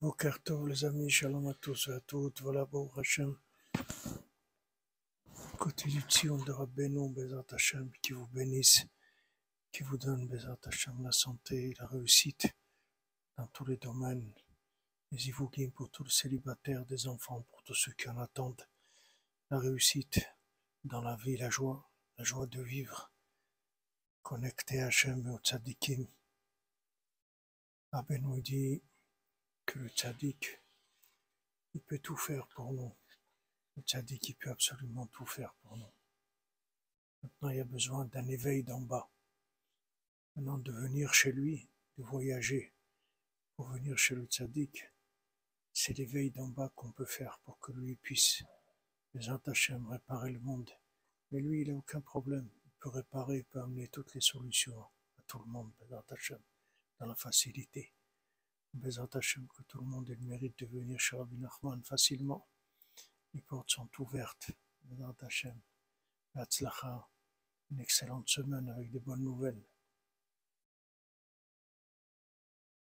Tov, 0.00 0.66
les 0.66 0.86
amis, 0.86 1.10
shalom 1.10 1.48
à 1.48 1.54
tous 1.54 1.88
et 1.88 1.92
à 1.92 2.00
toutes. 2.00 2.40
Voilà, 2.40 2.64
Baruch 2.64 2.96
Hashem. 2.96 3.36
Côté 5.58 5.90
du 5.90 6.00
Tzion 6.00 6.38
de 6.38 6.52
Rabbeinu, 6.52 7.12
Bezat 7.12 7.44
Hashem, 7.50 7.92
qui 8.02 8.12
vous 8.12 8.26
bénisse, 8.28 8.86
qui 9.70 9.82
vous 9.82 9.98
donne, 9.98 10.26
Bezat 10.26 10.56
Hashem, 10.64 11.02
la 11.02 11.12
santé, 11.12 11.74
la 11.78 11.86
réussite 11.86 12.48
dans 13.36 13.46
tous 13.48 13.66
les 13.66 13.76
domaines. 13.76 14.32
Les 15.12 15.28
Ivougim 15.28 15.70
pour 15.70 15.90
tous 15.90 16.04
les 16.04 16.10
célibataires, 16.10 16.86
des 16.86 17.06
enfants, 17.06 17.42
pour 17.50 17.62
tous 17.64 17.74
ceux 17.74 17.92
qui 17.92 18.08
en 18.08 18.16
attendent. 18.16 18.66
La 19.50 19.58
réussite 19.58 20.20
dans 20.82 21.02
la 21.02 21.16
vie, 21.16 21.36
la 21.36 21.50
joie, 21.50 21.90
la 22.16 22.24
joie 22.24 22.46
de 22.46 22.62
vivre. 22.62 23.12
Connecté 24.22 24.80
à 24.80 24.86
Hashem 24.86 25.26
et 25.26 25.30
au 25.30 25.38
Tzadikim. 25.40 26.06
Rabbeinu 27.92 28.40
dit, 28.40 28.82
le 29.78 29.88
tzaddik, 29.88 30.60
il 31.74 31.80
peut 31.80 31.98
tout 31.98 32.16
faire 32.16 32.46
pour 32.48 32.72
nous. 32.72 32.94
Le 33.76 33.82
tzaddik, 33.82 34.28
il 34.28 34.34
peut 34.34 34.50
absolument 34.50 35.06
tout 35.06 35.26
faire 35.26 35.54
pour 35.62 35.76
nous. 35.76 35.92
Maintenant, 37.22 37.50
il 37.50 37.56
y 37.56 37.60
a 37.60 37.64
besoin 37.64 38.04
d'un 38.06 38.26
éveil 38.28 38.62
d'en 38.62 38.80
bas. 38.80 39.08
Maintenant, 40.34 40.58
de 40.58 40.72
venir 40.72 41.12
chez 41.12 41.32
lui, 41.32 41.68
de 41.98 42.02
voyager 42.02 42.72
pour 43.56 43.68
venir 43.68 43.96
chez 43.98 44.14
le 44.14 44.24
tzaddik, 44.24 44.90
c'est 45.72 45.96
l'éveil 45.96 46.30
d'en 46.30 46.48
bas 46.48 46.72
qu'on 46.74 46.92
peut 46.92 47.04
faire 47.04 47.38
pour 47.44 47.58
que 47.60 47.72
lui 47.72 47.94
puisse, 47.96 48.42
les 49.14 49.28
Hachem, 49.28 49.86
réparer 49.88 50.32
le 50.32 50.40
monde. 50.40 50.70
Mais 51.30 51.40
lui, 51.40 51.62
il 51.62 51.68
n'a 51.68 51.76
aucun 51.76 52.00
problème. 52.00 52.48
Il 52.64 52.72
peut 52.80 52.88
réparer, 52.88 53.38
il 53.38 53.44
peut 53.44 53.60
amener 53.60 53.88
toutes 53.88 54.14
les 54.14 54.20
solutions 54.20 54.80
à 55.18 55.22
tout 55.26 55.38
le 55.38 55.46
monde, 55.46 55.70
Hachem, 56.10 56.40
dans 56.98 57.06
la 57.06 57.14
facilité. 57.14 57.92
Que 58.72 59.62
tout 59.64 59.80
le 59.80 59.86
monde 59.86 60.08
ait 60.10 60.14
le 60.14 60.26
mérite 60.26 60.58
de 60.60 60.66
venir 60.66 60.98
chez 61.00 61.16
Rabbi 61.16 61.36
Nachman 61.36 61.82
facilement. 61.82 62.46
Les 63.34 63.40
portes 63.40 63.70
sont 63.70 63.88
ouvertes. 63.98 64.50
Une 67.70 67.80
excellente 67.80 68.28
semaine 68.28 68.68
avec 68.68 68.90
des 68.90 69.00
bonnes 69.00 69.22
nouvelles. 69.22 69.62